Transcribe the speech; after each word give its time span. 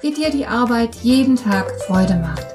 wie 0.00 0.12
dir 0.12 0.30
die 0.30 0.46
Arbeit 0.46 0.94
jeden 0.96 1.36
Tag 1.36 1.70
Freude 1.82 2.14
macht. 2.16 2.46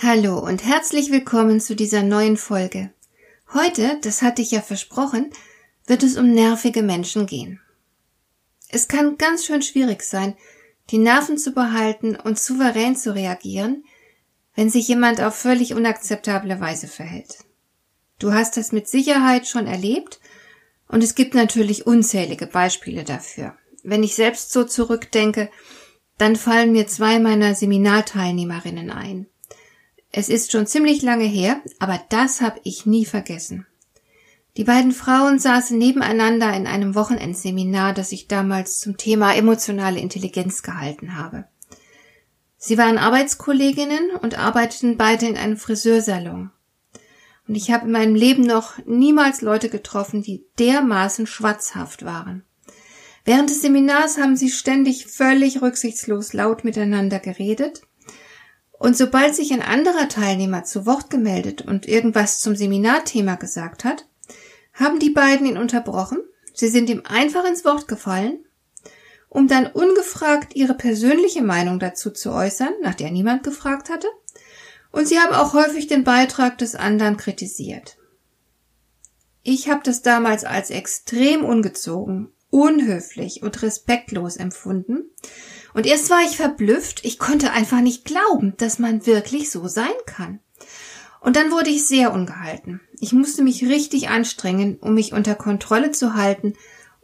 Hallo 0.00 0.38
und 0.38 0.64
herzlich 0.64 1.10
willkommen 1.10 1.60
zu 1.60 1.76
dieser 1.76 2.02
neuen 2.02 2.38
Folge. 2.38 2.90
Heute, 3.52 3.98
das 4.02 4.22
hatte 4.22 4.40
ich 4.40 4.52
ja 4.52 4.62
versprochen, 4.62 5.30
wird 5.86 6.02
es 6.02 6.16
um 6.16 6.32
nervige 6.32 6.82
Menschen 6.82 7.26
gehen. 7.26 7.60
Es 8.70 8.88
kann 8.88 9.18
ganz 9.18 9.44
schön 9.44 9.60
schwierig 9.60 10.02
sein, 10.02 10.34
die 10.90 10.98
Nerven 10.98 11.36
zu 11.36 11.52
behalten 11.52 12.16
und 12.16 12.38
souverän 12.38 12.96
zu 12.96 13.14
reagieren, 13.14 13.84
wenn 14.54 14.70
sich 14.70 14.88
jemand 14.88 15.20
auf 15.20 15.34
völlig 15.34 15.74
unakzeptable 15.74 16.58
Weise 16.60 16.88
verhält. 16.88 17.47
Du 18.18 18.32
hast 18.32 18.56
das 18.56 18.72
mit 18.72 18.88
Sicherheit 18.88 19.46
schon 19.46 19.66
erlebt 19.66 20.20
und 20.88 21.04
es 21.04 21.14
gibt 21.14 21.34
natürlich 21.34 21.86
unzählige 21.86 22.46
Beispiele 22.46 23.04
dafür. 23.04 23.56
Wenn 23.82 24.02
ich 24.02 24.14
selbst 24.14 24.52
so 24.52 24.64
zurückdenke, 24.64 25.50
dann 26.16 26.34
fallen 26.34 26.72
mir 26.72 26.86
zwei 26.86 27.20
meiner 27.20 27.54
Seminarteilnehmerinnen 27.54 28.90
ein. 28.90 29.26
Es 30.10 30.28
ist 30.28 30.50
schon 30.50 30.66
ziemlich 30.66 31.02
lange 31.02 31.26
her, 31.26 31.60
aber 31.78 32.00
das 32.08 32.40
habe 32.40 32.60
ich 32.64 32.86
nie 32.86 33.04
vergessen. 33.04 33.66
Die 34.56 34.64
beiden 34.64 34.90
Frauen 34.90 35.38
saßen 35.38 35.78
nebeneinander 35.78 36.52
in 36.54 36.66
einem 36.66 36.96
Wochenendseminar, 36.96 37.94
das 37.94 38.10
ich 38.10 38.26
damals 38.26 38.80
zum 38.80 38.96
Thema 38.96 39.34
emotionale 39.36 40.00
Intelligenz 40.00 40.62
gehalten 40.62 41.14
habe. 41.14 41.44
Sie 42.56 42.76
waren 42.76 42.98
Arbeitskolleginnen 42.98 44.10
und 44.20 44.36
arbeiteten 44.36 44.96
beide 44.96 45.26
in 45.26 45.36
einem 45.36 45.56
Friseursalon. 45.56 46.50
Und 47.48 47.54
ich 47.54 47.70
habe 47.70 47.86
in 47.86 47.92
meinem 47.92 48.14
Leben 48.14 48.42
noch 48.42 48.78
niemals 48.84 49.40
Leute 49.40 49.70
getroffen, 49.70 50.22
die 50.22 50.44
dermaßen 50.58 51.26
schwatzhaft 51.26 52.04
waren. 52.04 52.44
Während 53.24 53.50
des 53.50 53.62
Seminars 53.62 54.18
haben 54.18 54.36
sie 54.36 54.50
ständig 54.50 55.06
völlig 55.06 55.62
rücksichtslos 55.62 56.34
laut 56.34 56.62
miteinander 56.62 57.18
geredet. 57.18 57.82
Und 58.70 58.96
sobald 58.96 59.34
sich 59.34 59.52
ein 59.52 59.62
anderer 59.62 60.08
Teilnehmer 60.08 60.64
zu 60.64 60.86
Wort 60.86 61.10
gemeldet 61.10 61.62
und 61.62 61.88
irgendwas 61.88 62.40
zum 62.40 62.54
Seminarthema 62.54 63.34
gesagt 63.34 63.84
hat, 63.84 64.06
haben 64.74 64.98
die 64.98 65.10
beiden 65.10 65.46
ihn 65.46 65.58
unterbrochen. 65.58 66.18
Sie 66.54 66.68
sind 66.68 66.88
ihm 66.88 67.02
einfach 67.04 67.44
ins 67.44 67.64
Wort 67.64 67.88
gefallen, 67.88 68.44
um 69.28 69.48
dann 69.48 69.66
ungefragt 69.66 70.54
ihre 70.54 70.74
persönliche 70.74 71.42
Meinung 71.42 71.78
dazu 71.78 72.10
zu 72.10 72.32
äußern, 72.32 72.72
nach 72.82 72.94
der 72.94 73.10
niemand 73.10 73.42
gefragt 73.42 73.90
hatte, 73.90 74.08
und 74.92 75.06
sie 75.06 75.18
haben 75.18 75.34
auch 75.34 75.52
häufig 75.52 75.86
den 75.86 76.04
Beitrag 76.04 76.58
des 76.58 76.74
anderen 76.74 77.16
kritisiert. 77.16 77.96
Ich 79.42 79.68
habe 79.68 79.80
das 79.84 80.02
damals 80.02 80.44
als 80.44 80.70
extrem 80.70 81.44
ungezogen, 81.44 82.30
unhöflich 82.50 83.42
und 83.42 83.62
respektlos 83.62 84.36
empfunden. 84.36 85.10
Und 85.74 85.86
erst 85.86 86.10
war 86.10 86.22
ich 86.22 86.36
verblüfft, 86.36 87.04
ich 87.04 87.18
konnte 87.18 87.52
einfach 87.52 87.80
nicht 87.80 88.04
glauben, 88.04 88.54
dass 88.58 88.78
man 88.78 89.06
wirklich 89.06 89.50
so 89.50 89.68
sein 89.68 89.86
kann. 90.06 90.40
Und 91.20 91.36
dann 91.36 91.50
wurde 91.50 91.70
ich 91.70 91.86
sehr 91.86 92.12
ungehalten. 92.12 92.80
Ich 93.00 93.12
musste 93.12 93.42
mich 93.42 93.64
richtig 93.64 94.08
anstrengen, 94.08 94.78
um 94.78 94.94
mich 94.94 95.12
unter 95.12 95.34
Kontrolle 95.34 95.92
zu 95.92 96.14
halten 96.14 96.54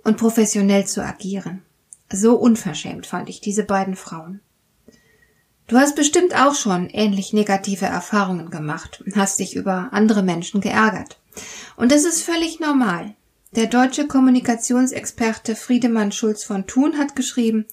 und 0.03 0.16
professionell 0.16 0.86
zu 0.86 1.03
agieren. 1.03 1.62
So 2.12 2.36
unverschämt 2.36 3.06
fand 3.06 3.28
ich 3.28 3.41
diese 3.41 3.64
beiden 3.64 3.97
Frauen. 3.97 4.41
Du 5.66 5.78
hast 5.78 5.97
bestimmt 5.97 6.34
auch 6.34 6.54
schon 6.54 6.91
ähnlich 6.91 7.32
negative 7.32 7.86
Erfahrungen 7.86 8.50
gemacht 8.50 9.02
und 9.04 9.16
hast 9.16 9.38
dich 9.38 9.56
über 9.56 9.88
andere 9.92 10.22
Menschen 10.22 10.60
geärgert. 10.60 11.19
Und 11.76 11.91
das 11.91 12.04
ist 12.04 12.22
völlig 12.22 12.60
normal. 12.60 13.14
Der 13.56 13.66
deutsche 13.66 14.06
Kommunikationsexperte 14.06 15.56
Friedemann 15.56 16.12
Schulz 16.12 16.44
von 16.44 16.66
Thun 16.66 16.98
hat 16.98 17.16
geschrieben, 17.16 17.66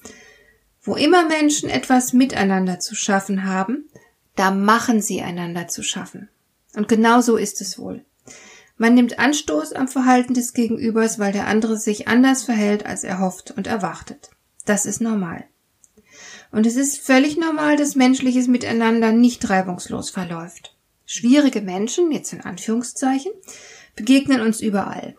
wo 0.82 0.94
immer 0.94 1.26
Menschen 1.26 1.68
etwas 1.68 2.12
miteinander 2.12 2.80
zu 2.80 2.94
schaffen 2.94 3.44
haben, 3.44 3.88
da 4.36 4.50
machen 4.50 5.02
sie 5.02 5.22
einander 5.22 5.68
zu 5.68 5.82
schaffen. 5.82 6.28
Und 6.74 6.88
genau 6.88 7.20
so 7.20 7.36
ist 7.36 7.60
es 7.60 7.78
wohl. 7.78 8.04
Man 8.78 8.94
nimmt 8.94 9.18
Anstoß 9.18 9.74
am 9.74 9.86
Verhalten 9.86 10.34
des 10.34 10.54
Gegenübers, 10.54 11.18
weil 11.18 11.32
der 11.32 11.46
andere 11.46 11.76
sich 11.76 12.08
anders 12.08 12.42
verhält, 12.42 12.86
als 12.86 13.04
er 13.04 13.20
hofft 13.20 13.50
und 13.50 13.66
erwartet. 13.66 14.30
Das 14.64 14.86
ist 14.86 15.00
normal. 15.00 15.44
Und 16.52 16.66
es 16.66 16.76
ist 16.76 16.98
völlig 16.98 17.38
normal, 17.38 17.76
dass 17.76 17.96
menschliches 17.96 18.46
Miteinander 18.46 19.10
nicht 19.10 19.48
reibungslos 19.48 20.10
verläuft. 20.10 20.76
Schwierige 21.06 21.62
Menschen, 21.62 22.12
jetzt 22.12 22.32
in 22.32 22.42
Anführungszeichen, 22.42 23.32
begegnen 23.96 24.40
uns 24.42 24.60
überall. 24.60 25.16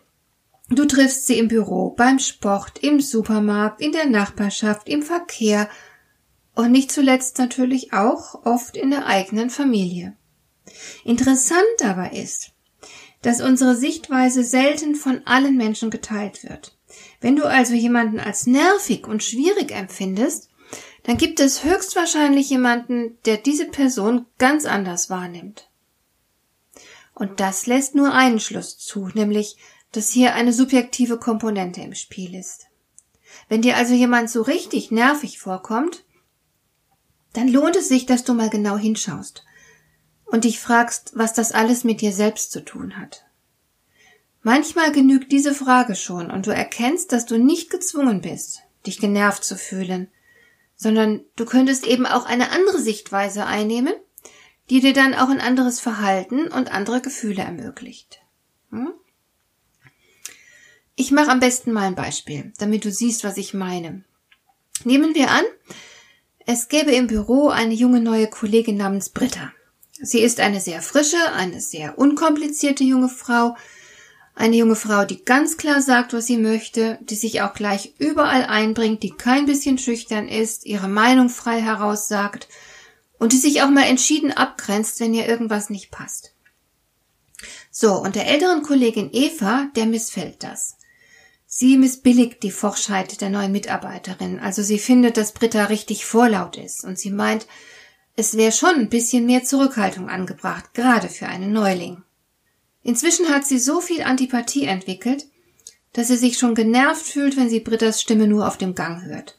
Du 0.70 0.86
triffst 0.86 1.26
sie 1.26 1.38
im 1.38 1.48
Büro, 1.48 1.90
beim 1.90 2.18
Sport, 2.18 2.78
im 2.78 3.00
Supermarkt, 3.00 3.82
in 3.82 3.92
der 3.92 4.06
Nachbarschaft, 4.06 4.88
im 4.88 5.02
Verkehr 5.02 5.68
und 6.54 6.72
nicht 6.72 6.90
zuletzt 6.90 7.38
natürlich 7.38 7.92
auch 7.92 8.46
oft 8.46 8.76
in 8.76 8.90
der 8.90 9.06
eigenen 9.06 9.50
Familie. 9.50 10.16
Interessant 11.04 11.82
aber 11.82 12.12
ist, 12.12 12.52
dass 13.22 13.40
unsere 13.40 13.74
Sichtweise 13.74 14.44
selten 14.44 14.94
von 14.94 15.22
allen 15.26 15.56
Menschen 15.56 15.90
geteilt 15.90 16.44
wird. 16.44 16.78
Wenn 17.20 17.36
du 17.36 17.44
also 17.44 17.74
jemanden 17.74 18.20
als 18.20 18.46
nervig 18.46 19.06
und 19.06 19.22
schwierig 19.22 19.72
empfindest, 19.72 20.48
dann 21.04 21.18
gibt 21.18 21.38
es 21.38 21.64
höchstwahrscheinlich 21.64 22.50
jemanden, 22.50 23.18
der 23.26 23.36
diese 23.36 23.66
Person 23.66 24.26
ganz 24.38 24.64
anders 24.64 25.10
wahrnimmt. 25.10 25.68
Und 27.14 27.40
das 27.40 27.66
lässt 27.66 27.94
nur 27.94 28.12
einen 28.12 28.40
Schluss 28.40 28.78
zu, 28.78 29.08
nämlich, 29.14 29.56
dass 29.92 30.10
hier 30.10 30.34
eine 30.34 30.52
subjektive 30.52 31.18
Komponente 31.18 31.80
im 31.82 31.94
Spiel 31.94 32.34
ist. 32.34 32.66
Wenn 33.48 33.62
dir 33.62 33.76
also 33.76 33.94
jemand 33.94 34.30
so 34.30 34.42
richtig 34.42 34.90
nervig 34.90 35.38
vorkommt, 35.38 36.04
dann 37.34 37.48
lohnt 37.48 37.76
es 37.76 37.88
sich, 37.88 38.06
dass 38.06 38.24
du 38.24 38.32
mal 38.32 38.48
genau 38.48 38.76
hinschaust 38.76 39.44
und 40.24 40.44
dich 40.44 40.58
fragst, 40.58 41.12
was 41.14 41.34
das 41.34 41.52
alles 41.52 41.84
mit 41.84 42.00
dir 42.00 42.12
selbst 42.12 42.50
zu 42.50 42.64
tun 42.64 42.98
hat. 42.98 43.24
Manchmal 44.42 44.90
genügt 44.90 45.32
diese 45.32 45.54
Frage 45.54 45.96
schon 45.96 46.30
und 46.30 46.46
du 46.46 46.50
erkennst, 46.50 47.12
dass 47.12 47.26
du 47.26 47.38
nicht 47.38 47.70
gezwungen 47.70 48.20
bist, 48.20 48.62
dich 48.86 48.98
genervt 48.98 49.44
zu 49.44 49.56
fühlen, 49.56 50.08
sondern 50.76 51.24
du 51.36 51.44
könntest 51.44 51.86
eben 51.86 52.06
auch 52.06 52.26
eine 52.26 52.50
andere 52.50 52.80
Sichtweise 52.80 53.46
einnehmen, 53.46 53.94
die 54.70 54.80
dir 54.80 54.92
dann 54.92 55.14
auch 55.14 55.28
ein 55.28 55.40
anderes 55.40 55.80
Verhalten 55.80 56.48
und 56.48 56.72
andere 56.72 57.00
Gefühle 57.00 57.42
ermöglicht. 57.42 58.20
Hm? 58.70 58.92
Ich 60.96 61.10
mache 61.10 61.30
am 61.30 61.40
besten 61.40 61.72
mal 61.72 61.86
ein 61.86 61.96
Beispiel, 61.96 62.52
damit 62.58 62.84
du 62.84 62.90
siehst, 62.90 63.24
was 63.24 63.36
ich 63.36 63.52
meine. 63.52 64.04
Nehmen 64.84 65.14
wir 65.14 65.30
an, 65.30 65.44
es 66.46 66.68
gäbe 66.68 66.92
im 66.92 67.06
Büro 67.06 67.48
eine 67.48 67.74
junge 67.74 68.00
neue 68.00 68.28
Kollegin 68.28 68.76
namens 68.76 69.08
Britta. 69.08 69.52
Sie 70.00 70.20
ist 70.20 70.40
eine 70.40 70.60
sehr 70.60 70.82
frische, 70.82 71.32
eine 71.32 71.60
sehr 71.60 71.98
unkomplizierte 71.98 72.84
junge 72.84 73.08
Frau, 73.08 73.56
eine 74.34 74.56
junge 74.56 74.76
Frau, 74.76 75.04
die 75.04 75.24
ganz 75.24 75.56
klar 75.56 75.80
sagt, 75.80 76.12
was 76.12 76.26
sie 76.26 76.38
möchte, 76.38 76.98
die 77.02 77.14
sich 77.14 77.42
auch 77.42 77.54
gleich 77.54 77.94
überall 77.98 78.44
einbringt, 78.44 79.02
die 79.02 79.10
kein 79.10 79.46
bisschen 79.46 79.78
schüchtern 79.78 80.28
ist, 80.28 80.66
ihre 80.66 80.88
Meinung 80.88 81.28
frei 81.28 81.60
heraussagt 81.60 82.48
und 83.18 83.32
die 83.32 83.38
sich 83.38 83.62
auch 83.62 83.70
mal 83.70 83.84
entschieden 83.84 84.32
abgrenzt, 84.32 85.00
wenn 85.00 85.14
ihr 85.14 85.26
irgendwas 85.26 85.70
nicht 85.70 85.90
passt. 85.90 86.34
So, 87.70 87.94
und 87.94 88.14
der 88.14 88.28
älteren 88.28 88.62
Kollegin 88.62 89.10
Eva, 89.12 89.68
der 89.76 89.86
missfällt 89.86 90.42
das. 90.42 90.76
Sie 91.46 91.76
missbilligt 91.76 92.42
die 92.42 92.50
Forschheit 92.50 93.20
der 93.20 93.30
neuen 93.30 93.52
Mitarbeiterin, 93.52 94.40
also 94.40 94.62
sie 94.62 94.78
findet, 94.78 95.16
dass 95.16 95.32
Britta 95.32 95.64
richtig 95.64 96.04
vorlaut 96.04 96.56
ist 96.56 96.84
und 96.84 96.98
sie 96.98 97.10
meint, 97.10 97.46
es 98.16 98.36
wäre 98.36 98.52
schon 98.52 98.74
ein 98.76 98.88
bisschen 98.88 99.26
mehr 99.26 99.42
Zurückhaltung 99.42 100.08
angebracht, 100.08 100.72
gerade 100.74 101.08
für 101.08 101.26
einen 101.26 101.52
Neuling. 101.52 102.03
Inzwischen 102.84 103.30
hat 103.30 103.46
sie 103.46 103.58
so 103.58 103.80
viel 103.80 104.02
Antipathie 104.02 104.66
entwickelt, 104.66 105.26
dass 105.94 106.08
sie 106.08 106.16
sich 106.16 106.38
schon 106.38 106.54
genervt 106.54 107.04
fühlt, 107.04 107.36
wenn 107.36 107.48
sie 107.48 107.60
Brittas 107.60 108.00
Stimme 108.00 108.28
nur 108.28 108.46
auf 108.46 108.58
dem 108.58 108.74
Gang 108.74 109.02
hört. 109.04 109.38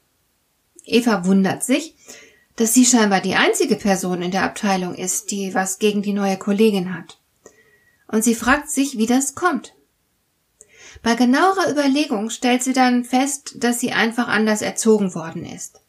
Eva 0.83 1.25
wundert 1.25 1.63
sich, 1.63 1.95
dass 2.55 2.73
sie 2.73 2.85
scheinbar 2.85 3.21
die 3.21 3.35
einzige 3.35 3.75
Person 3.75 4.21
in 4.21 4.31
der 4.31 4.43
Abteilung 4.43 4.95
ist, 4.95 5.29
die 5.31 5.53
was 5.53 5.79
gegen 5.79 6.01
die 6.01 6.13
neue 6.13 6.37
Kollegin 6.37 6.93
hat. 6.93 7.19
Und 8.07 8.23
sie 8.23 8.35
fragt 8.35 8.69
sich, 8.69 8.97
wie 8.97 9.07
das 9.07 9.35
kommt. 9.35 9.73
Bei 11.03 11.15
genauerer 11.15 11.69
Überlegung 11.69 12.29
stellt 12.29 12.63
sie 12.63 12.73
dann 12.73 13.03
fest, 13.03 13.55
dass 13.57 13.79
sie 13.79 13.91
einfach 13.91 14.27
anders 14.27 14.61
erzogen 14.61 15.13
worden 15.13 15.45
ist. 15.45 15.81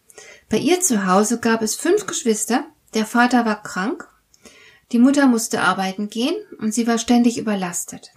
Bei 0.51 0.59
ihr 0.59 0.81
zu 0.81 1.07
Hause 1.07 1.41
gab 1.41 1.63
es 1.63 1.75
fünf 1.75 2.07
Geschwister, 2.07 2.67
der 2.95 3.07
Vater 3.07 3.47
war 3.47 3.63
krank, 3.63 4.09
die 4.93 4.99
Mutter 4.99 5.27
musste 5.27 5.61
arbeiten 5.61 6.09
gehen 6.09 6.35
und 6.59 6.73
sie 6.73 6.87
war 6.87 6.99
ständig 6.99 7.39
überlastet. 7.39 8.13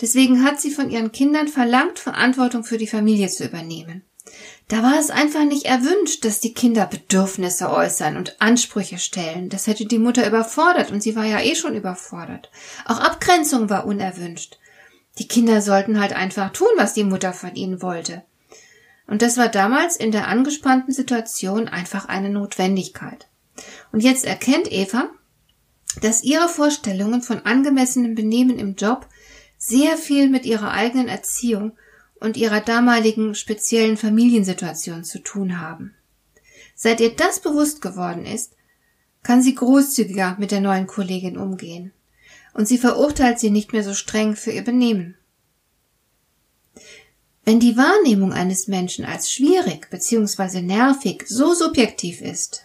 Deswegen 0.00 0.44
hat 0.44 0.60
sie 0.60 0.70
von 0.70 0.90
ihren 0.90 1.12
Kindern 1.12 1.48
verlangt, 1.48 1.98
Verantwortung 1.98 2.64
für 2.64 2.78
die 2.78 2.86
Familie 2.86 3.28
zu 3.28 3.44
übernehmen. 3.44 4.02
Da 4.68 4.82
war 4.82 4.98
es 4.98 5.10
einfach 5.10 5.44
nicht 5.44 5.66
erwünscht, 5.66 6.24
dass 6.24 6.40
die 6.40 6.54
Kinder 6.54 6.86
Bedürfnisse 6.86 7.70
äußern 7.70 8.16
und 8.16 8.40
Ansprüche 8.40 8.98
stellen. 8.98 9.50
Das 9.50 9.66
hätte 9.66 9.84
die 9.84 9.98
Mutter 9.98 10.26
überfordert 10.26 10.90
und 10.90 11.02
sie 11.02 11.14
war 11.14 11.26
ja 11.26 11.40
eh 11.40 11.54
schon 11.54 11.76
überfordert. 11.76 12.50
Auch 12.86 12.98
Abgrenzung 12.98 13.68
war 13.68 13.86
unerwünscht. 13.86 14.58
Die 15.18 15.28
Kinder 15.28 15.60
sollten 15.60 16.00
halt 16.00 16.14
einfach 16.14 16.50
tun, 16.52 16.68
was 16.76 16.94
die 16.94 17.04
Mutter 17.04 17.32
von 17.32 17.54
ihnen 17.54 17.82
wollte. 17.82 18.22
Und 19.06 19.20
das 19.20 19.36
war 19.36 19.48
damals 19.48 19.96
in 19.96 20.12
der 20.12 20.28
angespannten 20.28 20.92
Situation 20.92 21.68
einfach 21.68 22.06
eine 22.06 22.30
Notwendigkeit. 22.30 23.28
Und 23.92 24.00
jetzt 24.00 24.24
erkennt 24.24 24.72
Eva, 24.72 25.10
dass 26.00 26.22
ihre 26.22 26.48
Vorstellungen 26.48 27.22
von 27.22 27.40
angemessenem 27.40 28.14
Benehmen 28.14 28.58
im 28.58 28.74
Job 28.74 29.08
sehr 29.58 29.96
viel 29.96 30.28
mit 30.28 30.44
ihrer 30.44 30.72
eigenen 30.72 31.08
Erziehung 31.08 31.72
und 32.20 32.36
ihrer 32.36 32.60
damaligen 32.60 33.34
speziellen 33.34 33.96
Familiensituation 33.96 35.04
zu 35.04 35.18
tun 35.20 35.60
haben. 35.60 35.94
Seit 36.74 37.00
ihr 37.00 37.14
das 37.14 37.40
bewusst 37.40 37.80
geworden 37.80 38.26
ist, 38.26 38.52
kann 39.22 39.42
sie 39.42 39.54
großzügiger 39.54 40.36
mit 40.38 40.50
der 40.50 40.60
neuen 40.60 40.86
Kollegin 40.86 41.38
umgehen 41.38 41.92
und 42.52 42.66
sie 42.66 42.78
verurteilt 42.78 43.38
sie 43.40 43.50
nicht 43.50 43.72
mehr 43.72 43.84
so 43.84 43.94
streng 43.94 44.36
für 44.36 44.52
ihr 44.52 44.64
Benehmen. 44.64 45.16
Wenn 47.44 47.60
die 47.60 47.76
Wahrnehmung 47.76 48.32
eines 48.32 48.68
Menschen 48.68 49.04
als 49.04 49.30
schwierig 49.30 49.90
bzw. 49.90 50.62
nervig 50.62 51.24
so 51.26 51.52
subjektiv 51.52 52.22
ist, 52.22 52.64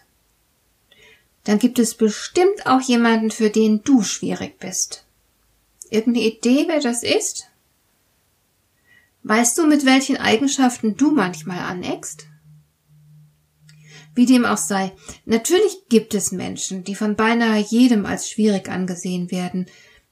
dann 1.44 1.58
gibt 1.58 1.78
es 1.78 1.94
bestimmt 1.94 2.66
auch 2.66 2.80
jemanden, 2.80 3.30
für 3.30 3.50
den 3.50 3.82
du 3.82 4.02
schwierig 4.02 4.58
bist. 4.58 5.04
Irgendeine 5.90 6.26
Idee, 6.26 6.66
wer 6.68 6.80
das 6.80 7.02
ist? 7.02 7.46
Weißt 9.22 9.58
du, 9.58 9.66
mit 9.66 9.84
welchen 9.84 10.16
Eigenschaften 10.16 10.96
du 10.96 11.10
manchmal 11.10 11.58
aneckst? 11.58 12.26
Wie 14.14 14.26
dem 14.26 14.44
auch 14.44 14.56
sei, 14.56 14.92
natürlich 15.24 15.88
gibt 15.88 16.14
es 16.14 16.32
Menschen, 16.32 16.84
die 16.84 16.94
von 16.94 17.16
beinahe 17.16 17.60
jedem 17.60 18.06
als 18.06 18.28
schwierig 18.28 18.68
angesehen 18.68 19.30
werden, 19.30 19.66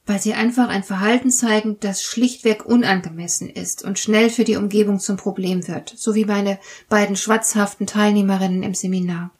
weil 0.05 0.19
sie 0.19 0.33
einfach 0.33 0.69
ein 0.69 0.83
Verhalten 0.83 1.31
zeigen, 1.31 1.77
das 1.79 2.01
schlichtweg 2.01 2.65
unangemessen 2.65 3.49
ist 3.49 3.83
und 3.83 3.99
schnell 3.99 4.29
für 4.29 4.43
die 4.43 4.55
Umgebung 4.55 4.99
zum 4.99 5.17
Problem 5.17 5.67
wird, 5.67 5.93
so 5.95 6.15
wie 6.15 6.25
meine 6.25 6.59
beiden 6.87 7.15
schwatzhaften 7.15 7.85
Teilnehmerinnen 7.85 8.63
im 8.63 8.73
Seminar. 8.73 9.31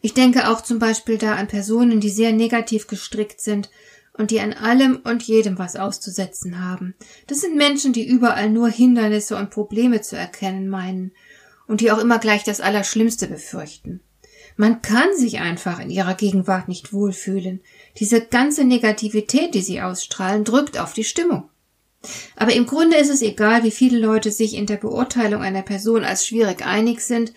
Ich 0.00 0.14
denke 0.14 0.48
auch 0.48 0.60
zum 0.60 0.78
Beispiel 0.78 1.18
da 1.18 1.34
an 1.34 1.48
Personen, 1.48 2.00
die 2.00 2.10
sehr 2.10 2.32
negativ 2.32 2.86
gestrickt 2.86 3.40
sind 3.40 3.70
und 4.12 4.30
die 4.30 4.40
an 4.40 4.52
allem 4.52 5.00
und 5.04 5.22
jedem 5.22 5.58
was 5.58 5.76
auszusetzen 5.76 6.64
haben. 6.64 6.94
Das 7.26 7.40
sind 7.40 7.56
Menschen, 7.56 7.92
die 7.92 8.06
überall 8.06 8.50
nur 8.50 8.68
Hindernisse 8.68 9.36
und 9.36 9.50
Probleme 9.50 10.00
zu 10.00 10.16
erkennen 10.16 10.68
meinen 10.68 11.12
und 11.66 11.80
die 11.80 11.90
auch 11.90 11.98
immer 11.98 12.18
gleich 12.18 12.44
das 12.44 12.60
Allerschlimmste 12.60 13.26
befürchten. 13.26 14.00
Man 14.56 14.80
kann 14.80 15.14
sich 15.14 15.40
einfach 15.40 15.80
in 15.80 15.90
ihrer 15.90 16.14
Gegenwart 16.14 16.68
nicht 16.68 16.92
wohlfühlen. 16.92 17.60
Diese 17.98 18.22
ganze 18.22 18.64
Negativität, 18.64 19.54
die 19.54 19.60
sie 19.60 19.82
ausstrahlen, 19.82 20.44
drückt 20.44 20.78
auf 20.78 20.94
die 20.94 21.04
Stimmung. 21.04 21.50
Aber 22.36 22.54
im 22.54 22.66
Grunde 22.66 22.96
ist 22.96 23.10
es 23.10 23.20
egal, 23.20 23.64
wie 23.64 23.70
viele 23.70 23.98
Leute 23.98 24.30
sich 24.30 24.54
in 24.54 24.66
der 24.66 24.76
Beurteilung 24.76 25.42
einer 25.42 25.62
Person 25.62 26.04
als 26.04 26.26
schwierig 26.26 26.64
einig 26.64 27.00
sind. 27.00 27.34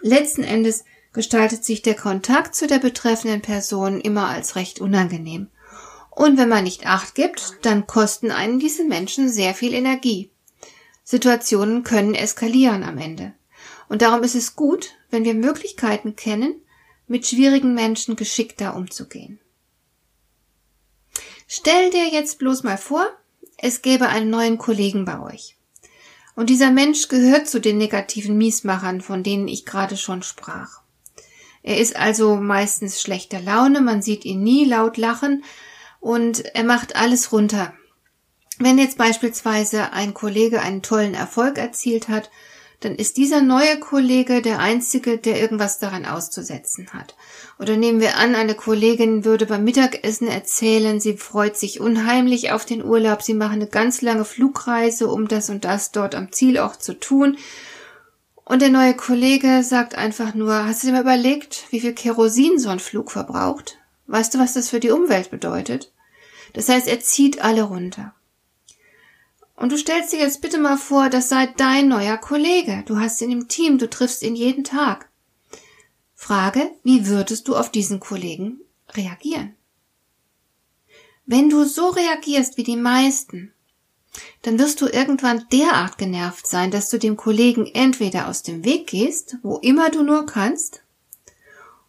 Letzten 0.00 0.44
Endes 0.44 0.84
gestaltet 1.12 1.64
sich 1.64 1.82
der 1.82 1.94
Kontakt 1.94 2.54
zu 2.54 2.66
der 2.66 2.78
betreffenden 2.78 3.42
Person 3.42 4.00
immer 4.00 4.28
als 4.28 4.56
recht 4.56 4.80
unangenehm. 4.80 5.48
Und 6.10 6.36
wenn 6.38 6.48
man 6.48 6.64
nicht 6.64 6.86
acht 6.86 7.14
gibt, 7.14 7.58
dann 7.62 7.86
kosten 7.86 8.30
einen 8.30 8.58
diese 8.58 8.84
Menschen 8.84 9.28
sehr 9.28 9.54
viel 9.54 9.72
Energie. 9.74 10.30
Situationen 11.04 11.84
können 11.84 12.14
eskalieren 12.14 12.82
am 12.82 12.98
Ende. 12.98 13.32
Und 13.88 14.02
darum 14.02 14.22
ist 14.22 14.34
es 14.34 14.56
gut, 14.56 14.90
wenn 15.10 15.24
wir 15.24 15.34
Möglichkeiten 15.34 16.16
kennen, 16.16 16.54
mit 17.06 17.26
schwierigen 17.26 17.74
Menschen 17.74 18.16
geschickter 18.16 18.76
umzugehen. 18.76 19.38
Stell 21.46 21.90
dir 21.90 22.08
jetzt 22.08 22.38
bloß 22.38 22.62
mal 22.62 22.78
vor, 22.78 23.06
es 23.58 23.82
gäbe 23.82 24.08
einen 24.08 24.30
neuen 24.30 24.58
Kollegen 24.58 25.04
bei 25.04 25.20
euch. 25.20 25.56
Und 26.34 26.48
dieser 26.48 26.70
Mensch 26.70 27.08
gehört 27.08 27.46
zu 27.48 27.60
den 27.60 27.76
negativen 27.76 28.38
Miesmachern, 28.38 29.02
von 29.02 29.22
denen 29.22 29.48
ich 29.48 29.66
gerade 29.66 29.96
schon 29.96 30.22
sprach. 30.22 30.81
Er 31.62 31.78
ist 31.78 31.96
also 31.96 32.36
meistens 32.36 33.00
schlechter 33.00 33.40
Laune, 33.40 33.80
man 33.80 34.02
sieht 34.02 34.24
ihn 34.24 34.42
nie 34.42 34.64
laut 34.64 34.96
lachen 34.96 35.44
und 36.00 36.44
er 36.54 36.64
macht 36.64 36.96
alles 36.96 37.32
runter. 37.32 37.72
Wenn 38.58 38.78
jetzt 38.78 38.98
beispielsweise 38.98 39.92
ein 39.92 40.14
Kollege 40.14 40.60
einen 40.60 40.82
tollen 40.82 41.14
Erfolg 41.14 41.58
erzielt 41.58 42.08
hat, 42.08 42.30
dann 42.84 42.96
ist 42.96 43.16
dieser 43.16 43.42
neue 43.42 43.78
Kollege 43.78 44.42
der 44.42 44.58
einzige, 44.58 45.18
der 45.18 45.40
irgendwas 45.40 45.78
daran 45.78 46.04
auszusetzen 46.04 46.88
hat. 46.92 47.14
Oder 47.58 47.76
nehmen 47.76 48.00
wir 48.00 48.16
an, 48.16 48.34
eine 48.34 48.54
Kollegin 48.54 49.24
würde 49.24 49.46
beim 49.46 49.64
Mittagessen 49.64 50.26
erzählen, 50.26 51.00
sie 51.00 51.16
freut 51.16 51.56
sich 51.56 51.80
unheimlich 51.80 52.50
auf 52.50 52.64
den 52.64 52.84
Urlaub, 52.84 53.22
sie 53.22 53.34
machen 53.34 53.54
eine 53.54 53.68
ganz 53.68 54.02
lange 54.02 54.24
Flugreise, 54.24 55.08
um 55.08 55.28
das 55.28 55.48
und 55.48 55.64
das 55.64 55.92
dort 55.92 56.14
am 56.14 56.32
Zielort 56.32 56.82
zu 56.82 56.98
tun. 56.98 57.36
Und 58.44 58.60
der 58.60 58.70
neue 58.70 58.94
Kollege 58.94 59.62
sagt 59.62 59.94
einfach 59.94 60.34
nur, 60.34 60.66
hast 60.66 60.82
du 60.82 60.88
dir 60.88 60.94
mal 60.94 61.02
überlegt, 61.02 61.66
wie 61.70 61.80
viel 61.80 61.94
Kerosin 61.94 62.58
so 62.58 62.68
ein 62.68 62.80
Flug 62.80 63.10
verbraucht? 63.10 63.78
Weißt 64.06 64.34
du, 64.34 64.38
was 64.38 64.54
das 64.54 64.68
für 64.68 64.80
die 64.80 64.90
Umwelt 64.90 65.30
bedeutet? 65.30 65.92
Das 66.52 66.68
heißt, 66.68 66.88
er 66.88 67.00
zieht 67.00 67.42
alle 67.42 67.62
runter. 67.62 68.14
Und 69.54 69.70
du 69.70 69.78
stellst 69.78 70.12
dir 70.12 70.18
jetzt 70.18 70.40
bitte 70.40 70.58
mal 70.58 70.76
vor, 70.76 71.08
das 71.08 71.28
sei 71.28 71.46
dein 71.56 71.88
neuer 71.88 72.18
Kollege. 72.18 72.82
Du 72.86 72.98
hast 72.98 73.20
ihn 73.22 73.30
im 73.30 73.48
Team, 73.48 73.78
du 73.78 73.88
triffst 73.88 74.22
ihn 74.22 74.34
jeden 74.34 74.64
Tag. 74.64 75.08
Frage, 76.14 76.70
wie 76.82 77.06
würdest 77.06 77.48
du 77.48 77.56
auf 77.56 77.70
diesen 77.70 78.00
Kollegen 78.00 78.60
reagieren? 78.90 79.54
Wenn 81.26 81.48
du 81.48 81.64
so 81.64 81.88
reagierst 81.88 82.56
wie 82.56 82.64
die 82.64 82.76
meisten, 82.76 83.52
dann 84.42 84.58
wirst 84.58 84.80
du 84.80 84.86
irgendwann 84.86 85.46
derart 85.52 85.98
genervt 85.98 86.46
sein, 86.46 86.70
dass 86.70 86.90
du 86.90 86.98
dem 86.98 87.16
Kollegen 87.16 87.66
entweder 87.66 88.28
aus 88.28 88.42
dem 88.42 88.64
Weg 88.64 88.86
gehst, 88.86 89.36
wo 89.42 89.56
immer 89.58 89.90
du 89.90 90.02
nur 90.02 90.26
kannst, 90.26 90.82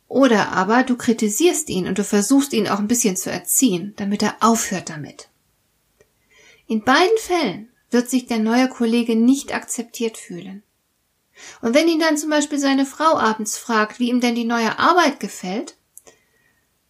oder 0.08 0.52
aber 0.52 0.84
du 0.84 0.96
kritisierst 0.96 1.70
ihn 1.70 1.88
und 1.88 1.98
du 1.98 2.04
versuchst 2.04 2.54
ihn 2.54 2.68
auch 2.68 2.80
ein 2.80 2.88
bisschen 2.88 3.16
zu 3.16 3.32
erziehen, 3.32 3.94
damit 3.96 4.22
er 4.22 4.36
aufhört 4.42 4.90
damit. 4.90 5.30
In 6.68 6.84
beiden 6.84 7.18
Fällen 7.18 7.70
wird 7.90 8.10
sich 8.10 8.28
der 8.28 8.40
neue 8.40 8.70
Kollege 8.70 9.16
nicht 9.16 9.54
akzeptiert 9.54 10.18
fühlen. 10.18 10.64
Und 11.62 11.74
wenn 11.74 11.88
ihn 11.88 12.00
dann 12.00 12.18
zum 12.18 12.30
Beispiel 12.30 12.60
seine 12.60 12.86
Frau 12.86 13.18
abends 13.18 13.58
fragt, 13.58 14.00
wie 14.00 14.10
ihm 14.10 14.22
denn 14.22 14.36
die 14.36 14.46
neue 14.46 14.78
Arbeit 14.78 15.20
gefällt, 15.20 15.78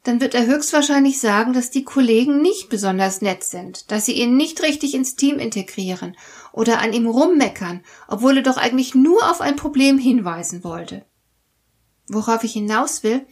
dann 0.03 0.19
wird 0.19 0.35
er 0.35 0.45
höchstwahrscheinlich 0.45 1.19
sagen, 1.19 1.53
dass 1.53 1.71
die 1.71 1.85
Kollegen 1.85 2.41
nicht 2.41 2.69
besonders 2.69 3.21
nett 3.21 3.43
sind, 3.43 3.89
dass 3.89 4.05
sie 4.05 4.13
ihn 4.13 4.35
nicht 4.35 4.61
richtig 4.61 4.93
ins 4.93 5.15
Team 5.15 5.39
integrieren 5.39 6.15
oder 6.51 6.79
an 6.79 6.91
ihm 6.91 7.07
rummeckern, 7.07 7.81
obwohl 8.07 8.37
er 8.37 8.43
doch 8.43 8.57
eigentlich 8.57 8.95
nur 8.95 9.29
auf 9.31 9.39
ein 9.39 9.55
Problem 9.55 9.97
hinweisen 9.97 10.63
wollte. 10.63 11.05
Worauf 12.09 12.43
ich 12.43 12.51
hinaus 12.53 13.03
will, 13.03 13.25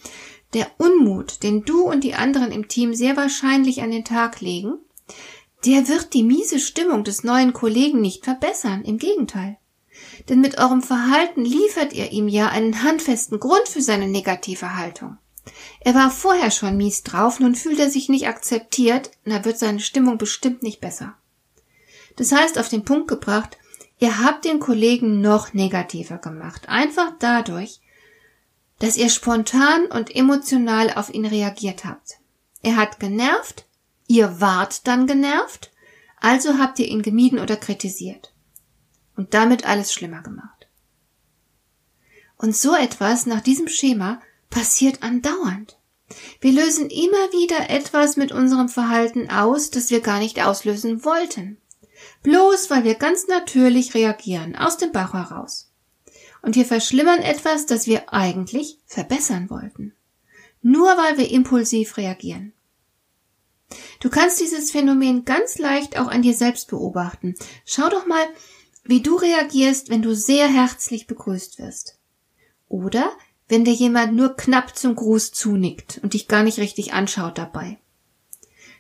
der 0.54 0.68
Unmut, 0.78 1.44
den 1.44 1.64
du 1.64 1.82
und 1.82 2.04
die 2.04 2.16
anderen 2.16 2.52
im 2.52 2.70
Team 2.70 2.94
sehr 2.94 3.18
wahrscheinlich 3.18 3.82
an 3.82 3.92
den 3.92 4.06
Tag 4.06 4.40
legen, 4.40 4.78
der 5.66 5.88
wird 5.88 6.14
die 6.14 6.24
miese 6.24 6.60
Stimmung 6.60 7.04
des 7.04 7.24
neuen 7.24 7.54
Kollegen 7.54 8.02
nicht 8.02 8.24
verbessern, 8.24 8.84
im 8.84 8.98
Gegenteil. 8.98 9.58
Denn 10.30 10.40
mit 10.40 10.58
eurem 10.58 10.82
Verhalten 10.82 11.44
liefert 11.44 11.94
ihr 11.94 12.12
ihm 12.12 12.28
ja 12.28 12.48
einen 12.48 12.84
handfesten 12.84 13.40
Grund 13.40 13.68
für 13.68 13.82
seine 13.82 14.08
negative 14.08 14.78
Haltung. 14.78 15.18
Er 15.80 15.96
war 15.96 16.12
vorher 16.12 16.52
schon 16.52 16.78
mies 16.78 17.04
drauf, 17.04 17.40
nun 17.40 17.56
fühlt 17.56 17.80
er 17.80 17.90
sich 17.90 18.10
nicht 18.10 18.28
akzeptiert, 18.28 19.12
da 19.26 19.44
wird 19.46 19.58
seine 19.58 19.80
Stimmung 19.80 20.18
bestimmt 20.18 20.64
nicht 20.64 20.82
besser. 20.82 21.16
Das 22.16 22.32
heißt, 22.32 22.60
auf 22.60 22.70
den 22.70 22.86
Punkt 22.86 23.08
gebracht, 23.08 23.58
ihr 24.00 24.24
habt 24.24 24.46
den 24.46 24.60
Kollegen 24.60 25.22
noch 25.22 25.54
negativer 25.54 26.18
gemacht, 26.18 26.70
einfach 26.70 27.14
dadurch, 27.20 27.80
dass 28.80 28.98
ihr 28.98 29.10
spontan 29.10 29.86
und 29.88 30.16
emotional 30.16 30.94
auf 30.94 31.14
ihn 31.14 31.26
reagiert 31.26 31.86
habt. 31.86 32.18
Er 32.64 32.76
hat 32.76 33.00
genervt, 33.00 33.66
ihr 34.08 34.42
wart 34.42 34.88
dann 34.88 35.08
genervt, 35.08 35.72
also 36.20 36.58
habt 36.60 36.80
ihr 36.80 36.88
ihn 36.88 37.02
gemieden 37.02 37.40
oder 37.40 37.58
kritisiert 37.58 38.34
und 39.16 39.34
damit 39.34 39.66
alles 39.66 39.94
schlimmer 39.94 40.22
gemacht. 40.22 40.68
Und 42.38 42.56
so 42.56 42.76
etwas 42.76 43.26
nach 43.26 43.42
diesem 43.42 43.68
Schema 43.68 44.22
passiert 44.52 45.02
andauernd. 45.02 45.80
Wir 46.40 46.52
lösen 46.52 46.90
immer 46.90 47.32
wieder 47.32 47.70
etwas 47.70 48.18
mit 48.18 48.32
unserem 48.32 48.70
Verhalten 48.70 49.32
aus, 49.32 49.72
das 49.72 49.90
wir 49.90 50.02
gar 50.02 50.20
nicht 50.20 50.44
auslösen 50.44 51.04
wollten. 51.04 51.58
Bloß 52.22 52.70
weil 52.70 52.84
wir 52.84 52.96
ganz 52.96 53.28
natürlich 53.28 53.96
reagieren, 53.96 54.56
aus 54.56 54.78
dem 54.78 54.92
Bauch 54.92 55.14
heraus. 55.14 55.72
Und 56.42 56.56
wir 56.56 56.66
verschlimmern 56.66 57.20
etwas, 57.20 57.66
das 57.66 57.88
wir 57.88 58.14
eigentlich 58.14 58.80
verbessern 58.86 59.50
wollten. 59.50 59.94
Nur 60.62 60.90
weil 60.98 61.18
wir 61.18 61.32
impulsiv 61.32 61.98
reagieren. 61.98 62.54
Du 64.00 64.10
kannst 64.10 64.40
dieses 64.40 64.72
Phänomen 64.72 65.24
ganz 65.24 65.58
leicht 65.58 65.98
auch 65.98 66.08
an 66.08 66.22
dir 66.22 66.34
selbst 66.34 66.70
beobachten. 66.70 67.36
Schau 67.66 67.90
doch 67.90 68.06
mal, 68.06 68.26
wie 68.84 69.02
du 69.02 69.16
reagierst, 69.16 69.90
wenn 69.90 70.02
du 70.02 70.16
sehr 70.16 70.48
herzlich 70.48 71.08
begrüßt 71.08 71.60
wirst. 71.60 71.98
Oder 72.68 73.12
wenn 73.52 73.66
dir 73.66 73.74
jemand 73.74 74.16
nur 74.16 74.38
knapp 74.38 74.78
zum 74.78 74.96
Gruß 74.96 75.34
zunickt 75.34 76.00
und 76.02 76.14
dich 76.14 76.30
gar 76.30 76.42
nicht 76.42 76.58
richtig 76.58 76.94
anschaut 76.94 77.38
dabei. 77.38 77.78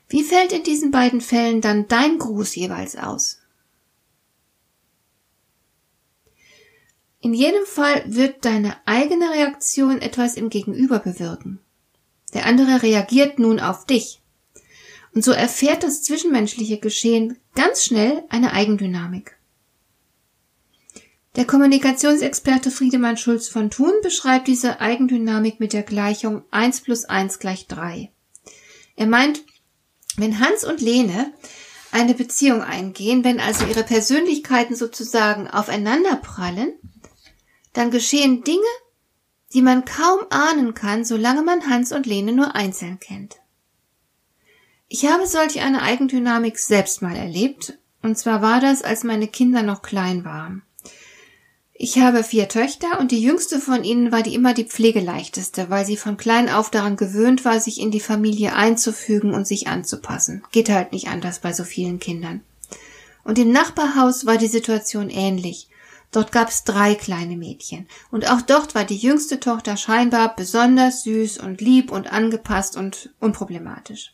Wie 0.08 0.24
fällt 0.24 0.54
in 0.54 0.64
diesen 0.64 0.92
beiden 0.92 1.20
Fällen 1.20 1.60
dann 1.60 1.90
dein 1.90 2.18
Gruß 2.18 2.56
jeweils 2.56 2.96
aus? 2.96 3.40
In 7.20 7.34
jedem 7.34 7.66
Fall 7.66 8.02
wird 8.06 8.46
deine 8.46 8.78
eigene 8.86 9.32
Reaktion 9.32 10.00
etwas 10.02 10.38
im 10.38 10.50
Gegenüber 10.50 11.00
bewirken. 11.00 11.60
Der 12.34 12.46
andere 12.46 12.82
reagiert 12.82 13.40
nun 13.40 13.60
auf 13.60 13.86
dich. 13.86 14.22
Und 15.14 15.26
so 15.26 15.34
erfährt 15.34 15.84
das 15.84 16.02
zwischenmenschliche 16.02 16.80
Geschehen 16.80 17.38
ganz 17.56 17.84
schnell 17.84 18.24
eine 18.30 18.54
Eigendynamik. 18.54 19.38
Der 21.38 21.46
Kommunikationsexperte 21.46 22.72
Friedemann 22.72 23.16
Schulz 23.16 23.48
von 23.48 23.70
Thun 23.70 23.94
beschreibt 24.04 24.50
diese 24.50 24.82
Eigendynamik 24.82 25.62
mit 25.62 25.72
der 25.72 25.84
Gleichung 25.84 26.44
1 26.52 26.82
plus 26.82 27.06
1 27.06 27.40
gleich 27.40 27.68
3. 27.68 28.12
Er 28.98 29.08
meint, 29.08 29.42
wenn 30.18 30.40
Hans 30.40 30.66
und 30.66 30.82
Lene 30.82 31.34
eine 31.94 32.16
Beziehung 32.16 32.62
eingehen, 32.62 33.24
wenn 33.24 33.40
also 33.40 33.66
ihre 33.66 33.84
Persönlichkeiten 33.84 34.76
sozusagen 34.76 35.48
aufeinander 35.48 36.18
prallen, 36.18 36.74
dann 37.72 37.92
geschehen 37.92 38.44
Dinge, 38.44 38.62
die 39.54 39.62
man 39.62 39.86
kaum 39.86 40.20
ahnen 40.30 40.74
kann, 40.74 41.06
solange 41.06 41.44
man 41.44 41.70
Hans 41.70 41.94
und 41.94 42.06
Lene 42.06 42.34
nur 42.34 42.56
einzeln 42.56 43.00
kennt. 43.00 43.38
Ich 44.90 45.06
habe 45.06 45.26
solch 45.26 45.62
eine 45.62 45.82
Eigendynamik 45.82 46.60
selbst 46.60 47.02
mal 47.02 47.16
erlebt, 47.16 47.78
und 48.02 48.18
zwar 48.18 48.42
war 48.42 48.60
das, 48.60 48.82
als 48.82 49.06
meine 49.06 49.30
Kinder 49.30 49.64
noch 49.64 49.82
klein 49.82 50.26
waren. 50.26 50.64
Ich 51.84 51.98
habe 51.98 52.24
vier 52.24 52.48
Töchter 52.48 53.00
und 53.00 53.10
die 53.10 53.24
jüngste 53.24 53.60
von 53.60 53.84
ihnen 53.84 54.12
war 54.12 54.22
die 54.22 54.36
immer 54.36 54.54
die 54.54 54.66
pflegeleichteste, 54.66 55.72
weil 55.72 55.84
sie 55.84 55.98
von 55.98 56.16
klein 56.16 56.48
auf 56.48 56.70
daran 56.70 56.96
gewöhnt 56.96 57.44
war, 57.44 57.60
sich 57.60 57.82
in 57.82 57.90
die 57.90 58.00
Familie 58.00 58.54
einzufügen 58.54 59.34
und 59.34 59.48
sich 59.48 59.68
anzupassen. 59.68 60.44
Geht 60.52 60.70
halt 60.70 60.92
nicht 60.92 61.08
anders 61.08 61.40
bei 61.40 61.54
so 61.54 61.64
vielen 61.64 61.98
Kindern. 61.98 62.42
Und 63.24 63.40
im 63.40 63.52
Nachbarhaus 63.52 64.28
war 64.28 64.38
die 64.38 64.46
Situation 64.46 65.10
ähnlich. 65.10 65.70
Dort 66.12 66.32
gab 66.32 66.50
es 66.50 66.66
drei 66.66 66.94
kleine 66.94 67.36
Mädchen. 67.36 67.88
Und 68.12 68.30
auch 68.30 68.44
dort 68.44 68.76
war 68.76 68.84
die 68.84 68.98
jüngste 68.98 69.40
Tochter 69.40 69.76
scheinbar 69.76 70.36
besonders 70.36 71.02
süß 71.02 71.40
und 71.40 71.62
lieb 71.62 71.92
und 71.92 72.14
angepasst 72.14 72.78
und 72.78 73.10
unproblematisch. 73.20 74.14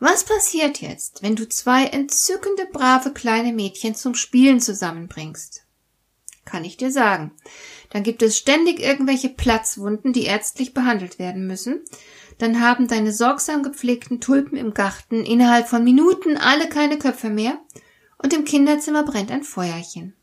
Was 0.00 0.24
passiert 0.24 0.80
jetzt, 0.80 1.22
wenn 1.22 1.36
du 1.36 1.48
zwei 1.48 1.84
entzückende, 1.84 2.66
brave 2.72 3.12
kleine 3.12 3.52
Mädchen 3.52 3.94
zum 3.94 4.16
Spielen 4.16 4.60
zusammenbringst? 4.60 5.62
Kann 6.46 6.64
ich 6.64 6.78
dir 6.78 6.90
sagen. 6.90 7.32
Dann 7.90 8.02
gibt 8.02 8.22
es 8.22 8.38
ständig 8.38 8.80
irgendwelche 8.80 9.28
Platzwunden, 9.28 10.14
die 10.14 10.24
ärztlich 10.24 10.72
behandelt 10.72 11.18
werden 11.18 11.46
müssen. 11.46 11.84
Dann 12.38 12.62
haben 12.62 12.88
deine 12.88 13.12
sorgsam 13.12 13.62
gepflegten 13.62 14.22
Tulpen 14.22 14.56
im 14.56 14.72
Garten 14.72 15.24
innerhalb 15.24 15.68
von 15.68 15.84
Minuten 15.84 16.38
alle 16.38 16.70
keine 16.70 16.98
Köpfe 16.98 17.28
mehr 17.28 17.58
und 18.16 18.32
im 18.32 18.46
Kinderzimmer 18.46 19.02
brennt 19.02 19.30
ein 19.30 19.42
Feuerchen. 19.42 20.14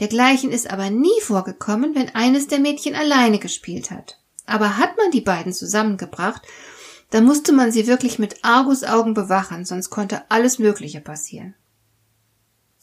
Dergleichen 0.00 0.50
ist 0.50 0.70
aber 0.70 0.88
nie 0.88 1.20
vorgekommen, 1.20 1.94
wenn 1.94 2.14
eines 2.14 2.46
der 2.46 2.60
Mädchen 2.60 2.94
alleine 2.94 3.38
gespielt 3.38 3.90
hat. 3.90 4.18
Aber 4.46 4.78
hat 4.78 4.96
man 4.96 5.10
die 5.10 5.20
beiden 5.20 5.52
zusammengebracht 5.52 6.42
da 7.12 7.20
musste 7.20 7.52
man 7.52 7.70
sie 7.70 7.86
wirklich 7.86 8.18
mit 8.18 8.42
Argusaugen 8.42 9.12
bewachen, 9.12 9.66
sonst 9.66 9.90
konnte 9.90 10.22
alles 10.30 10.58
Mögliche 10.58 11.02
passieren. 11.02 11.54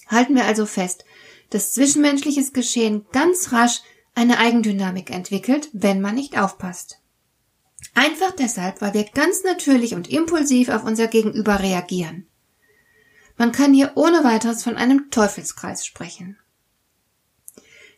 Halten 0.05 0.35
wir 0.35 0.45
also 0.45 0.67
fest, 0.67 1.03
dass 1.49 1.73
zwischenmenschliches 1.73 2.53
Geschehen 2.53 3.05
ganz 3.11 3.51
rasch 3.51 3.81
eine 4.15 4.37
Eigendynamik 4.37 5.09
entwickelt, 5.09 5.69
wenn 5.73 6.01
man 6.01 6.15
nicht 6.15 6.37
aufpasst. 6.37 6.99
Einfach 7.95 8.31
deshalb, 8.31 8.81
weil 8.81 8.93
wir 8.93 9.03
ganz 9.05 9.43
natürlich 9.43 9.95
und 9.95 10.09
impulsiv 10.09 10.69
auf 10.69 10.83
unser 10.83 11.07
Gegenüber 11.07 11.59
reagieren. 11.59 12.27
Man 13.37 13.51
kann 13.51 13.73
hier 13.73 13.93
ohne 13.95 14.23
weiteres 14.23 14.63
von 14.63 14.75
einem 14.75 15.09
Teufelskreis 15.11 15.85
sprechen. 15.85 16.37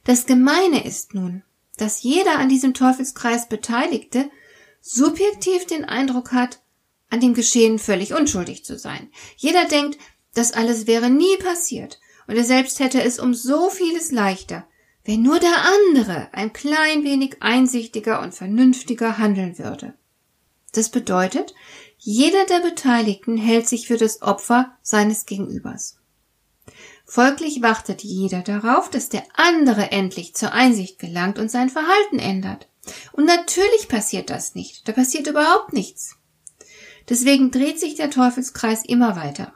Das 0.03 0.25
Gemeine 0.25 0.83
ist 0.85 1.13
nun, 1.13 1.43
dass 1.77 2.03
jeder 2.03 2.37
an 2.37 2.49
diesem 2.49 2.73
Teufelskreis 2.73 3.49
Beteiligte 3.49 4.29
subjektiv 4.81 5.65
den 5.65 5.85
Eindruck 5.85 6.31
hat, 6.31 6.59
an 7.09 7.19
dem 7.19 7.33
Geschehen 7.33 7.79
völlig 7.79 8.13
unschuldig 8.13 8.63
zu 8.63 8.77
sein. 8.77 9.09
Jeder 9.35 9.65
denkt, 9.65 9.97
das 10.33 10.53
alles 10.53 10.87
wäre 10.87 11.09
nie 11.09 11.37
passiert 11.37 11.99
und 12.31 12.37
er 12.37 12.45
selbst 12.45 12.79
hätte 12.79 13.03
es 13.03 13.19
um 13.19 13.33
so 13.33 13.69
vieles 13.69 14.09
leichter, 14.09 14.65
wenn 15.03 15.21
nur 15.21 15.37
der 15.39 15.53
andere 15.65 16.29
ein 16.31 16.53
klein 16.53 17.03
wenig 17.03 17.43
einsichtiger 17.43 18.21
und 18.21 18.33
vernünftiger 18.33 19.17
handeln 19.17 19.59
würde. 19.59 19.95
Das 20.71 20.87
bedeutet, 20.87 21.53
jeder 21.97 22.45
der 22.45 22.61
Beteiligten 22.61 23.35
hält 23.35 23.67
sich 23.67 23.85
für 23.85 23.97
das 23.97 24.21
Opfer 24.21 24.77
seines 24.81 25.25
Gegenübers. 25.25 25.97
Folglich 27.05 27.61
wartet 27.61 28.01
jeder 28.01 28.43
darauf, 28.43 28.89
dass 28.89 29.09
der 29.09 29.23
andere 29.33 29.91
endlich 29.91 30.33
zur 30.33 30.53
Einsicht 30.53 30.99
gelangt 30.99 31.37
und 31.37 31.51
sein 31.51 31.69
Verhalten 31.69 32.19
ändert. 32.19 32.69
Und 33.11 33.25
natürlich 33.25 33.89
passiert 33.89 34.29
das 34.29 34.55
nicht. 34.55 34.87
Da 34.87 34.93
passiert 34.93 35.27
überhaupt 35.27 35.73
nichts. 35.73 36.15
Deswegen 37.09 37.51
dreht 37.51 37.77
sich 37.77 37.95
der 37.95 38.09
Teufelskreis 38.09 38.85
immer 38.85 39.17
weiter. 39.17 39.53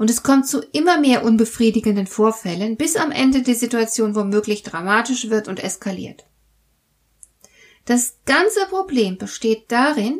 Und 0.00 0.08
es 0.08 0.22
kommt 0.22 0.46
zu 0.46 0.62
immer 0.72 0.98
mehr 0.98 1.26
unbefriedigenden 1.26 2.06
Vorfällen, 2.06 2.78
bis 2.78 2.96
am 2.96 3.10
Ende 3.10 3.42
die 3.42 3.52
Situation 3.52 4.14
womöglich 4.14 4.62
dramatisch 4.62 5.28
wird 5.28 5.46
und 5.46 5.62
eskaliert. 5.62 6.24
Das 7.84 8.16
ganze 8.24 8.64
Problem 8.70 9.18
besteht 9.18 9.70
darin, 9.70 10.18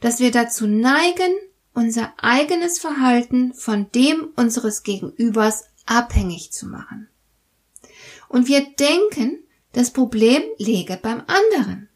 dass 0.00 0.18
wir 0.18 0.30
dazu 0.30 0.66
neigen, 0.66 1.30
unser 1.74 2.14
eigenes 2.16 2.78
Verhalten 2.78 3.52
von 3.52 3.92
dem 3.94 4.30
unseres 4.34 4.82
Gegenübers 4.82 5.64
abhängig 5.84 6.50
zu 6.50 6.64
machen. 6.64 7.06
Und 8.30 8.48
wir 8.48 8.62
denken, 8.62 9.44
das 9.72 9.90
Problem 9.90 10.40
läge 10.56 10.96
beim 10.96 11.22
anderen. 11.26 11.90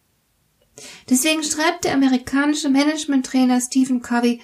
Deswegen 1.09 1.45
schreibt 1.45 1.85
der 1.85 1.95
amerikanische 1.95 2.69
Management-Trainer 2.69 3.63
Stephen 3.63 4.03
Covey, 4.03 4.43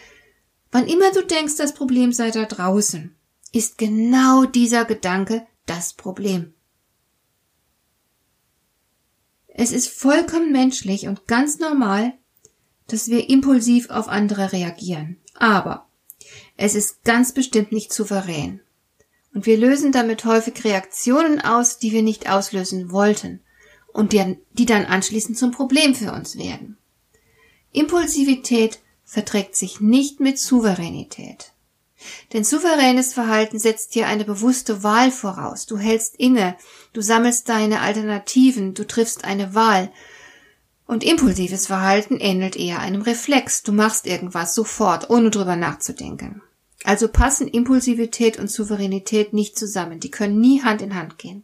wann 0.70 0.86
immer 0.86 1.12
du 1.12 1.24
denkst, 1.24 1.56
das 1.56 1.74
Problem 1.74 2.12
sei 2.12 2.30
da 2.30 2.44
draußen, 2.44 3.14
ist 3.52 3.78
genau 3.78 4.44
dieser 4.44 4.84
Gedanke 4.84 5.46
das 5.66 5.92
Problem. 5.92 6.54
Es 9.48 9.72
ist 9.72 9.88
vollkommen 9.88 10.52
menschlich 10.52 11.06
und 11.06 11.26
ganz 11.26 11.58
normal, 11.58 12.14
dass 12.86 13.08
wir 13.08 13.28
impulsiv 13.28 13.90
auf 13.90 14.08
andere 14.08 14.52
reagieren. 14.52 15.18
Aber 15.34 15.88
es 16.56 16.74
ist 16.74 17.04
ganz 17.04 17.32
bestimmt 17.32 17.72
nicht 17.72 17.92
souverän. 17.92 18.60
Und 19.32 19.46
wir 19.46 19.56
lösen 19.56 19.92
damit 19.92 20.24
häufig 20.24 20.64
Reaktionen 20.64 21.40
aus, 21.40 21.78
die 21.78 21.92
wir 21.92 22.02
nicht 22.02 22.30
auslösen 22.30 22.90
wollten 22.90 23.40
und 23.92 24.12
die, 24.12 24.66
dann 24.66 24.86
anschließend 24.86 25.38
zum 25.38 25.50
Problem 25.50 25.94
für 25.94 26.12
uns 26.12 26.36
werden. 26.36 26.78
Impulsivität 27.72 28.80
verträgt 29.10 29.56
sich 29.56 29.80
nicht 29.80 30.20
mit 30.20 30.38
Souveränität. 30.38 31.52
Denn 32.32 32.44
souveränes 32.44 33.12
Verhalten 33.12 33.58
setzt 33.58 33.96
dir 33.96 34.06
eine 34.06 34.24
bewusste 34.24 34.84
Wahl 34.84 35.10
voraus. 35.10 35.66
Du 35.66 35.76
hältst 35.76 36.14
inne, 36.14 36.56
du 36.92 37.00
sammelst 37.00 37.48
deine 37.48 37.80
Alternativen, 37.80 38.72
du 38.72 38.86
triffst 38.86 39.24
eine 39.24 39.52
Wahl. 39.52 39.90
Und 40.86 41.02
impulsives 41.02 41.66
Verhalten 41.66 42.18
ähnelt 42.20 42.54
eher 42.54 42.78
einem 42.78 43.02
Reflex. 43.02 43.64
Du 43.64 43.72
machst 43.72 44.06
irgendwas 44.06 44.54
sofort, 44.54 45.10
ohne 45.10 45.30
drüber 45.30 45.56
nachzudenken. 45.56 46.40
Also 46.84 47.08
passen 47.08 47.48
Impulsivität 47.48 48.38
und 48.38 48.48
Souveränität 48.48 49.32
nicht 49.32 49.58
zusammen. 49.58 49.98
Die 49.98 50.12
können 50.12 50.40
nie 50.40 50.62
Hand 50.62 50.82
in 50.82 50.94
Hand 50.94 51.18
gehen. 51.18 51.42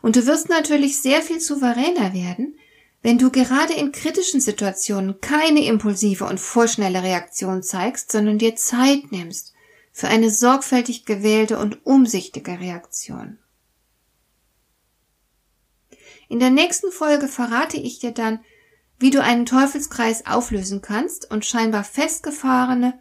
Und 0.00 0.16
du 0.16 0.26
wirst 0.26 0.48
natürlich 0.48 1.02
sehr 1.02 1.20
viel 1.20 1.40
souveräner 1.40 2.14
werden, 2.14 2.56
wenn 3.04 3.18
du 3.18 3.30
gerade 3.30 3.74
in 3.74 3.92
kritischen 3.92 4.40
Situationen 4.40 5.20
keine 5.20 5.62
impulsive 5.66 6.24
und 6.24 6.40
vorschnelle 6.40 7.02
Reaktion 7.02 7.62
zeigst, 7.62 8.10
sondern 8.10 8.38
dir 8.38 8.56
Zeit 8.56 9.12
nimmst 9.12 9.52
für 9.92 10.08
eine 10.08 10.30
sorgfältig 10.30 11.04
gewählte 11.04 11.58
und 11.58 11.84
umsichtige 11.84 12.58
Reaktion. 12.58 13.38
In 16.30 16.40
der 16.40 16.48
nächsten 16.48 16.90
Folge 16.90 17.28
verrate 17.28 17.76
ich 17.76 17.98
dir 17.98 18.12
dann, 18.12 18.42
wie 18.98 19.10
du 19.10 19.22
einen 19.22 19.44
Teufelskreis 19.44 20.24
auflösen 20.24 20.80
kannst 20.80 21.30
und 21.30 21.44
scheinbar 21.44 21.84
festgefahrene 21.84 22.98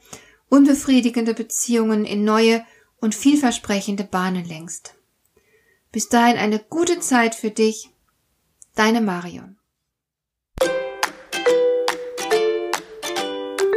unbefriedigende 0.50 1.34
Beziehungen 1.34 2.04
in 2.04 2.26
neue 2.26 2.66
und 3.00 3.16
vielversprechende 3.16 4.04
Bahnen 4.04 4.44
lenkst. 4.44 4.96
Bis 5.94 6.10
dahin 6.10 6.36
eine 6.36 6.60
gute 6.60 7.00
Zeit 7.00 7.36
für 7.36 7.52
dich. 7.52 7.90
Deine 8.76 9.00
Marion. 9.00 9.58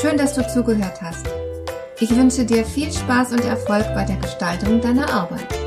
Schön, 0.00 0.16
dass 0.16 0.34
du 0.34 0.46
zugehört 0.46 1.02
hast. 1.02 1.26
Ich 1.98 2.14
wünsche 2.14 2.44
dir 2.44 2.64
viel 2.64 2.92
Spaß 2.92 3.32
und 3.32 3.44
Erfolg 3.44 3.84
bei 3.96 4.04
der 4.04 4.16
Gestaltung 4.18 4.80
deiner 4.80 5.12
Arbeit. 5.12 5.57